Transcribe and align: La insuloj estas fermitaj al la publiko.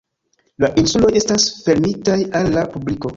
La 0.63 0.69
insuloj 0.83 1.11
estas 1.19 1.45
fermitaj 1.67 2.17
al 2.41 2.51
la 2.57 2.65
publiko. 2.73 3.09